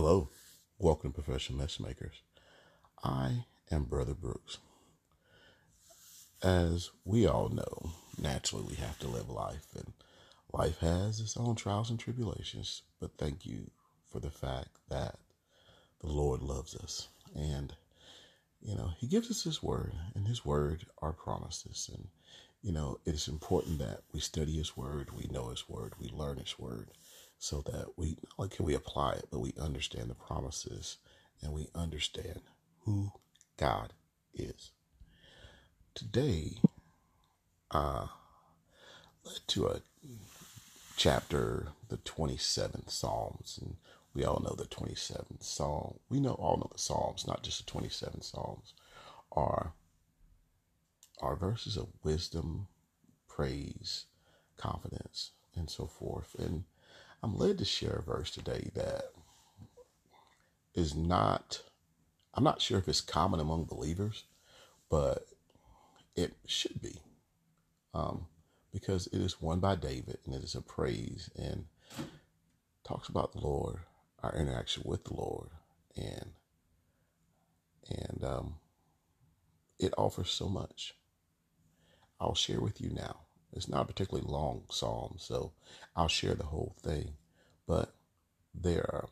[0.00, 0.28] Hello,
[0.78, 2.22] welcome to Professional Mess Makers.
[3.02, 4.58] I am Brother Brooks.
[6.40, 9.92] As we all know, naturally we have to live life, and
[10.52, 12.82] life has its own trials and tribulations.
[13.00, 13.72] But thank you
[14.08, 15.16] for the fact that
[16.00, 17.74] the Lord loves us, and
[18.62, 22.06] you know He gives us His word, and His word are promises, and
[22.62, 26.08] you know it is important that we study His word, we know His word, we
[26.08, 26.92] learn His word
[27.38, 30.98] so that we not only can we apply it, but we understand the promises
[31.42, 32.40] and we understand
[32.84, 33.12] who
[33.56, 33.92] God
[34.34, 34.72] is.
[35.94, 36.58] Today,
[37.70, 38.06] uh,
[39.24, 39.80] led to a
[40.96, 43.76] chapter, the 27th Psalms, and
[44.14, 45.98] we all know the 27th Psalm.
[46.08, 48.74] We know all know the Psalms, not just the 27 Psalms,
[49.32, 49.72] are
[51.20, 52.68] are verses of wisdom,
[53.28, 54.04] praise,
[54.56, 56.36] confidence, and so forth.
[56.38, 56.64] And
[57.22, 59.12] I'm led to share a verse today that
[60.74, 61.62] is not,
[62.34, 64.24] I'm not sure if it's common among believers,
[64.90, 65.26] but
[66.16, 67.00] it should be.
[67.94, 68.26] Um,
[68.72, 71.64] because it is one by David and it is a praise and
[72.84, 73.78] talks about the Lord,
[74.22, 75.48] our interaction with the Lord,
[75.96, 76.32] and
[77.90, 78.54] and um,
[79.78, 80.94] it offers so much.
[82.20, 83.20] I'll share with you now.
[83.52, 85.52] It's not a particularly long psalm, so
[85.96, 87.14] I'll share the whole thing.
[87.66, 87.94] But
[88.54, 89.08] there are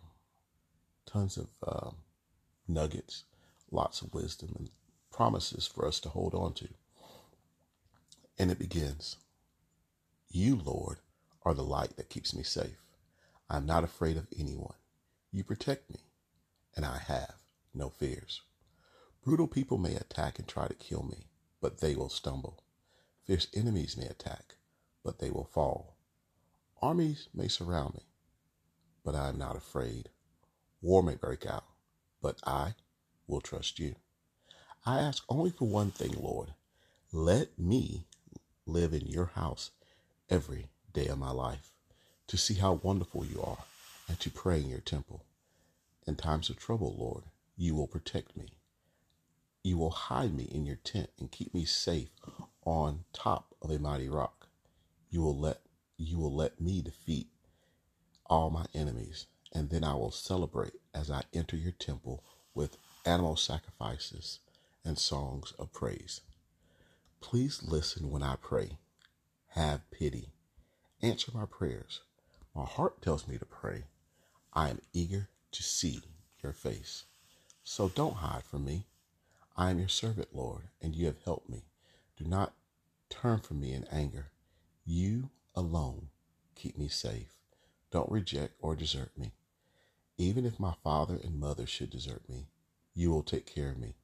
[1.06, 1.96] tons of um,
[2.68, 3.24] nuggets,
[3.70, 4.70] lots of wisdom, and
[5.12, 6.68] promises for us to hold on to.
[8.38, 9.16] And it begins
[10.30, 10.98] You, Lord,
[11.44, 12.78] are the light that keeps me safe.
[13.50, 14.74] I'm not afraid of anyone.
[15.32, 16.00] You protect me,
[16.76, 17.34] and I have
[17.74, 18.42] no fears.
[19.24, 21.26] Brutal people may attack and try to kill me,
[21.60, 22.62] but they will stumble.
[23.26, 24.54] Fierce enemies may attack,
[25.02, 25.96] but they will fall.
[26.80, 28.02] Armies may surround me,
[29.04, 30.10] but I am not afraid.
[30.80, 31.64] War may break out,
[32.22, 32.74] but I
[33.26, 33.96] will trust you.
[34.84, 36.54] I ask only for one thing, Lord.
[37.12, 38.04] Let me
[38.66, 39.70] live in your house
[40.30, 41.72] every day of my life
[42.28, 43.64] to see how wonderful you are
[44.08, 45.24] and to pray in your temple.
[46.06, 47.24] In times of trouble, Lord,
[47.56, 48.52] you will protect me.
[49.64, 52.10] You will hide me in your tent and keep me safe
[52.66, 54.48] on top of a mighty rock.
[55.08, 55.60] You will let
[55.96, 57.28] you will let me defeat
[58.26, 62.22] all my enemies, and then I will celebrate as I enter your temple
[62.54, 64.40] with animal sacrifices
[64.84, 66.20] and songs of praise.
[67.20, 68.78] Please listen when I pray.
[69.50, 70.28] Have pity.
[71.00, 72.00] Answer my prayers.
[72.54, 73.84] My heart tells me to pray.
[74.52, 76.02] I am eager to see
[76.42, 77.04] your face.
[77.64, 78.86] So don't hide from me.
[79.56, 81.62] I am your servant, Lord, and you have helped me.
[82.16, 82.54] Do not
[83.10, 84.32] turn from me in anger.
[84.84, 86.08] You alone
[86.54, 87.34] keep me safe.
[87.90, 89.32] Don't reject or desert me.
[90.18, 92.46] Even if my father and mother should desert me,
[92.94, 93.94] you will take care of me.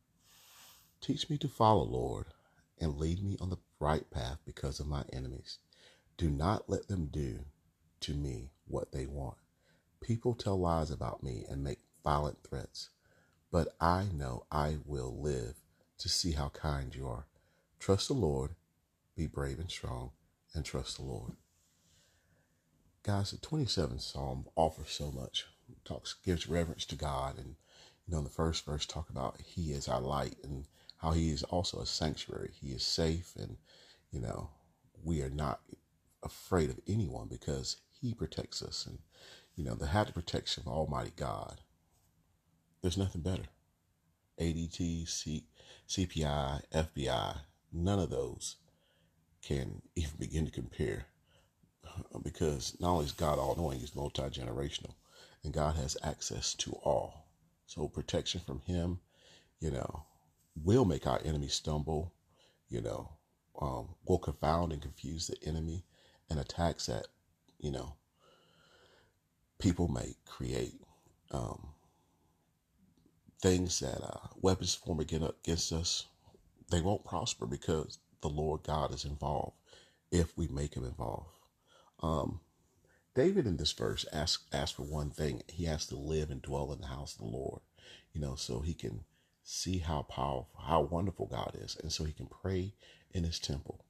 [1.00, 2.27] Teach me to follow, Lord,
[2.78, 5.59] and lead me on the right path because of my enemies.
[6.19, 7.41] Do not let them do
[8.00, 9.39] to me what they want.
[10.00, 12.91] People tell lies about me and make violent threats,
[13.50, 15.55] but I know I will live
[15.99, 17.27] to see how kind you are.
[17.82, 18.50] Trust the Lord
[19.16, 20.12] be brave and strong
[20.54, 21.32] and trust the Lord.
[23.03, 25.47] Guys, the 27th Psalm offers so much.
[25.69, 27.56] It talks gives reverence to God and
[28.06, 31.31] you know in the first verse talk about he is our light and how he
[31.31, 32.53] is also a sanctuary.
[32.54, 33.56] He is safe and
[34.12, 34.50] you know
[35.03, 35.59] we are not
[36.22, 39.00] afraid of anyone because he protects us and
[39.56, 41.62] you know the had the protection of Almighty God.
[42.81, 43.47] There's nothing better.
[44.41, 45.47] ADT, C,
[45.88, 47.38] CPI, FBI,
[47.72, 48.56] none of those
[49.43, 51.06] can even begin to compare
[52.22, 54.94] because not only is God all knowing, He's multi generational
[55.44, 57.27] and God has access to all.
[57.66, 59.00] So protection from Him,
[59.61, 60.05] you know,
[60.62, 62.12] will make our enemy stumble,
[62.69, 63.11] you know,
[63.61, 65.85] um, will confound and confuse the enemy
[66.31, 67.06] and attacks that,
[67.58, 67.94] you know,
[69.58, 70.81] people may create.
[71.31, 71.69] Um,
[73.43, 76.06] things that uh, weapons form against us,
[76.73, 79.57] they won't prosper because the Lord God is involved
[80.11, 81.31] if we make him involved.
[82.03, 82.41] Um,
[83.15, 85.43] David in this verse asks for one thing.
[85.49, 87.61] He has to live and dwell in the house of the Lord,
[88.13, 89.05] you know, so he can
[89.45, 92.73] see how powerful, how wonderful God is, and so he can pray
[93.13, 93.85] in his temple,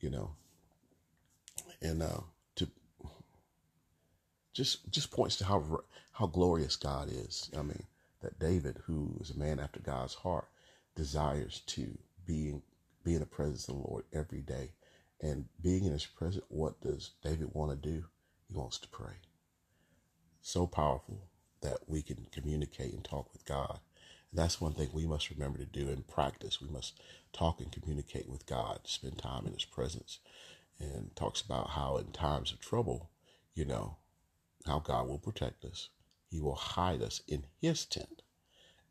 [0.00, 0.36] you know,
[1.82, 2.20] and uh,
[2.56, 2.68] to
[4.54, 5.82] just just points to how
[6.12, 7.50] how glorious God is.
[7.56, 7.84] I mean,
[8.22, 10.48] that David, who is a man after God's heart,
[10.94, 12.62] desires to be in
[13.04, 14.72] be in the presence of the Lord every day.
[15.20, 18.04] And being in his presence, what does David want to do?
[18.48, 19.14] He wants to pray.
[20.40, 21.28] So powerful
[21.60, 23.78] that we can communicate and talk with God.
[24.30, 26.60] And that's one thing we must remember to do in practice.
[26.60, 27.00] We must
[27.32, 30.18] talk and communicate with God, spend time in His presence,
[30.78, 33.10] and talks about how in times of trouble,
[33.54, 33.96] you know,
[34.66, 35.88] how God will protect us.
[36.30, 38.22] He will hide us in His tent,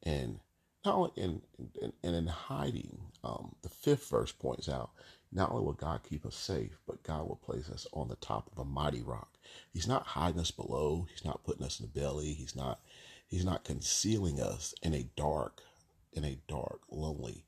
[0.02, 0.40] and
[0.86, 1.42] not only in
[1.82, 3.00] in, in, in hiding.
[3.24, 4.92] Um, the fifth verse points out
[5.32, 8.50] not only will God keep us safe, but God will place us on the top
[8.52, 9.30] of a mighty rock.
[9.72, 11.08] He's not hiding us below.
[11.10, 12.34] He's not putting us in the belly.
[12.34, 12.80] He's not
[13.28, 15.62] he's not concealing us in a dark,
[16.12, 17.46] in a dark, lonely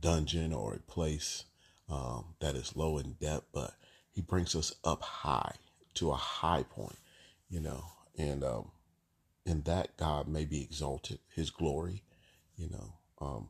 [0.00, 1.44] dungeon or a place
[1.88, 3.74] um, that is low in depth, but
[4.10, 5.54] he brings us up high
[5.94, 6.98] to a high point,
[7.48, 7.84] you know,
[8.16, 8.70] and um,
[9.46, 12.02] in that God may be exalted, His glory,
[12.58, 13.48] you know, um,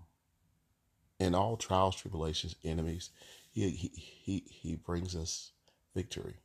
[1.19, 3.10] in all trials, tribulations, enemies,
[3.50, 5.52] he, he, he, he brings us
[5.94, 6.37] victory.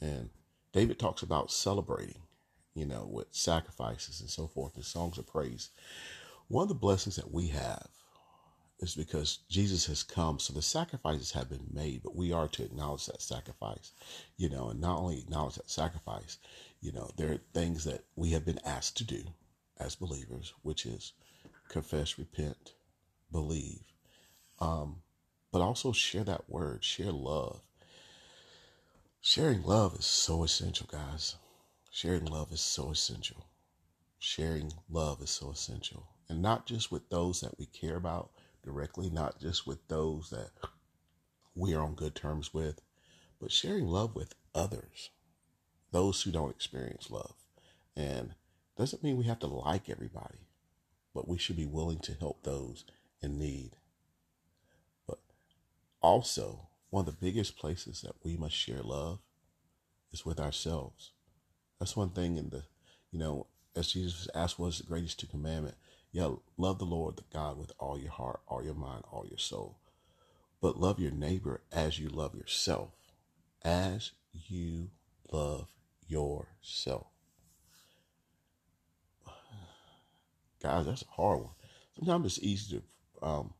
[0.00, 0.30] And
[0.72, 2.22] David talks about celebrating,
[2.74, 5.70] you know, with sacrifices and so forth and songs of praise.
[6.48, 7.88] One of the blessings that we have
[8.80, 10.38] is because Jesus has come.
[10.38, 13.92] So the sacrifices have been made, but we are to acknowledge that sacrifice,
[14.36, 16.38] you know, and not only acknowledge that sacrifice,
[16.80, 19.22] you know, there are things that we have been asked to do
[19.80, 21.12] as believers, which is
[21.68, 22.74] confess, repent,
[23.30, 23.82] believe,
[24.60, 25.02] um,
[25.52, 27.60] but also share that word, share love.
[29.20, 31.36] Sharing love is so essential, guys.
[31.90, 33.46] Sharing love is so essential.
[34.18, 36.08] Sharing love is so essential.
[36.28, 38.30] And not just with those that we care about
[38.62, 40.50] directly, not just with those that
[41.54, 42.80] we are on good terms with,
[43.40, 45.10] but sharing love with others,
[45.90, 47.34] those who don't experience love.
[47.96, 48.34] And
[48.78, 50.46] doesn't mean we have to like everybody,
[51.12, 52.84] but we should be willing to help those
[53.20, 53.72] in need.
[55.06, 55.18] But
[56.00, 59.18] also, one of the biggest places that we must share love
[60.12, 61.10] is with ourselves.
[61.80, 62.64] That's one thing in the,
[63.10, 65.74] you know, as Jesus asked, what is the greatest two commandment?
[66.12, 69.38] Yeah, love the Lord the God with all your heart, all your mind, all your
[69.38, 69.78] soul.
[70.60, 72.90] But love your neighbor as you love yourself.
[73.62, 74.90] As you
[75.30, 75.68] love
[76.06, 77.06] yourself.
[80.62, 81.50] Guys, that's a hard one.
[81.96, 82.82] Sometimes it's easy
[83.20, 83.54] to um,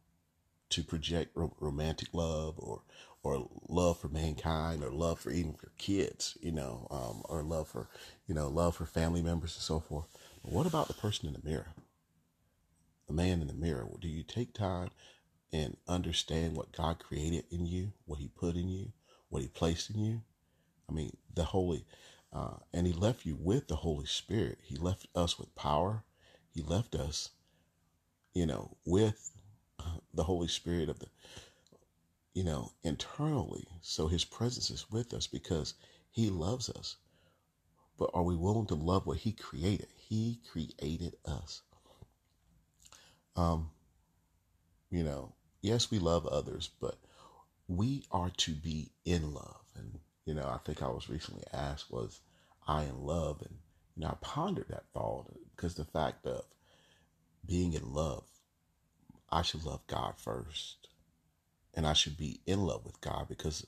[0.71, 2.83] to project ro- romantic love or
[3.23, 7.69] or love for mankind or love for even your kids, you know, um, or love
[7.69, 7.89] for
[8.27, 10.07] you know love for family members and so forth.
[10.43, 11.69] But what about the person in the mirror?
[13.09, 13.89] the man in the mirror?
[14.01, 14.91] Do you take time
[15.53, 18.93] and understand what God created in you, what He put in you,
[19.31, 20.23] what He placed in you?
[20.89, 21.85] I mean, the Holy,
[22.33, 24.59] uh, and He left you with the Holy Spirit.
[24.63, 26.05] He left us with power.
[26.55, 27.31] He left us,
[28.35, 29.31] you know, with
[30.15, 31.07] the Holy Spirit of the,
[32.35, 33.67] you know, internally.
[33.83, 35.75] So His presence is with us because
[36.11, 36.97] He loves us.
[37.99, 39.89] But are we willing to love what He created?
[39.97, 41.63] He created us.
[43.37, 43.71] Um,
[44.91, 46.97] you know, yes, we love others, but
[47.69, 49.65] we are to be in love.
[49.77, 52.21] And, you know, I think I was recently asked, was
[52.67, 53.43] I in love?
[53.43, 53.59] And,
[54.03, 56.45] know, I pondered that thought because the fact of
[57.45, 58.25] being in love,
[59.31, 60.89] I should love God first.
[61.75, 63.65] And I should be in love with God because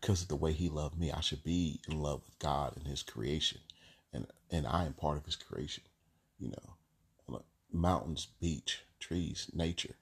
[0.00, 1.10] because of the way he loved me.
[1.10, 3.60] I should be in love with God and his creation.
[4.12, 5.84] And and I am part of his creation.
[6.38, 9.96] You know, mountains, beach, trees, nature,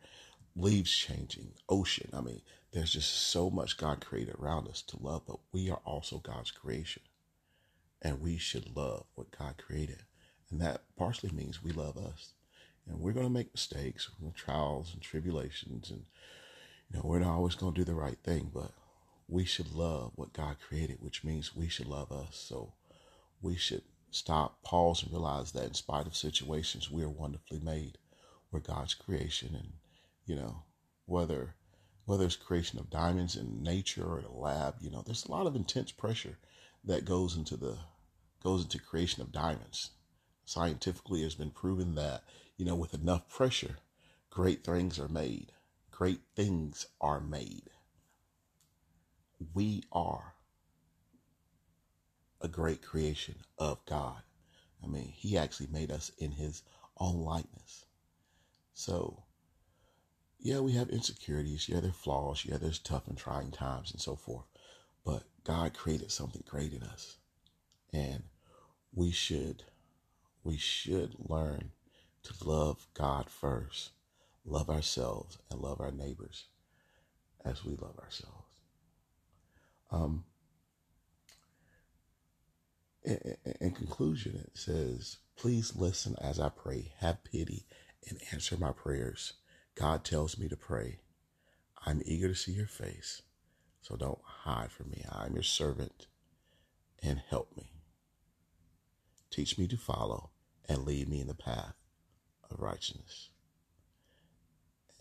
[0.57, 2.11] leaves changing, ocean.
[2.13, 5.81] I mean, there's just so much God created around us to love, but we are
[5.85, 7.03] also God's creation.
[8.03, 10.03] And we should love what God created.
[10.51, 12.35] And that partially means we love us.
[12.87, 15.91] And we're going to make mistakes, trials and tribulations.
[15.91, 16.05] And,
[16.91, 18.73] you know, we're not always going to do the right thing, but
[19.29, 22.45] we should love what God created, which means we should love us.
[22.49, 22.73] So
[23.41, 27.99] we should stop, pause, and realize that in spite of situations, we are wonderfully made
[28.53, 29.73] we're God's creation, and
[30.27, 30.63] you know
[31.07, 31.55] whether
[32.05, 35.31] whether it's creation of diamonds in nature or in a lab, you know, there's a
[35.31, 36.37] lot of intense pressure
[36.85, 37.79] that goes into the
[38.43, 39.91] goes into creation of diamonds.
[40.45, 42.25] Scientifically, it's been proven that
[42.57, 43.79] you know with enough pressure,
[44.31, 45.53] great things are made.
[45.91, 47.71] Great things are made.
[49.55, 50.35] We are
[52.41, 54.23] a great creation of God.
[54.83, 56.63] I mean, He actually made us in His
[56.99, 57.87] own likeness.
[58.75, 59.25] So,
[60.41, 61.69] yeah, we have insecurities.
[61.69, 62.45] Yeah, there are flaws.
[62.45, 64.47] Yeah, there's tough and trying times and so forth.
[65.05, 67.17] But God created something great in us.
[67.93, 68.25] And
[68.95, 69.65] we should,
[70.45, 71.71] we should learn
[72.25, 73.91] to love God first,
[74.45, 76.47] love ourselves, and love our neighbors
[77.45, 78.47] as we love ourselves.
[79.91, 80.25] Um,
[83.05, 86.93] in, in conclusion, it says, Please listen as I pray.
[86.99, 87.67] Have pity
[88.09, 89.35] and answer my prayers.
[89.75, 91.01] God tells me to pray.
[91.85, 93.23] I'm eager to see your face,
[93.81, 95.05] so don't hide from me.
[95.11, 96.07] I'm your servant
[97.03, 97.71] and help me.
[99.33, 100.31] Teach me to follow
[100.69, 101.75] and lead me in the path
[102.51, 103.31] of righteousness.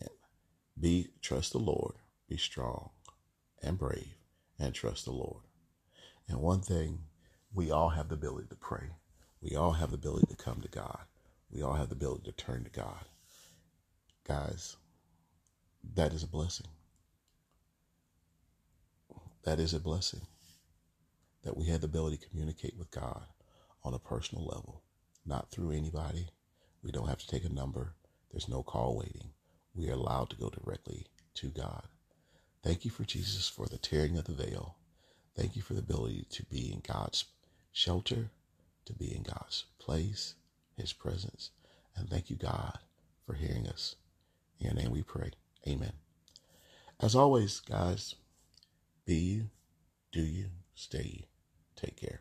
[0.00, 0.08] And
[0.80, 1.96] be trust the Lord,
[2.28, 2.90] be strong
[3.62, 4.16] and brave,
[4.58, 5.42] and trust the Lord.
[6.28, 7.00] And one thing,
[7.52, 8.96] we all have the ability to pray.
[9.42, 11.00] We all have the ability to come to God.
[11.50, 13.04] We all have the ability to turn to God.
[14.26, 14.76] Guys,
[15.94, 16.68] that is a blessing.
[19.44, 20.22] That is a blessing
[21.44, 23.26] that we have the ability to communicate with God
[23.84, 24.82] on a personal level,
[25.26, 26.28] not through anybody.
[26.82, 27.94] We don't have to take a number.
[28.30, 29.30] There's no call waiting.
[29.74, 31.84] We are allowed to go directly to God.
[32.62, 34.76] Thank you for Jesus for the tearing of the veil.
[35.36, 37.24] Thank you for the ability to be in God's
[37.72, 38.30] shelter,
[38.84, 40.34] to be in God's place,
[40.76, 41.50] His presence.
[41.96, 42.78] And thank you, God,
[43.26, 43.96] for hearing us.
[44.60, 45.30] In your name we pray.
[45.66, 45.92] Amen.
[47.00, 48.14] As always, guys,
[49.04, 49.50] be you,
[50.12, 51.22] do you, stay you.
[51.74, 52.20] Take care.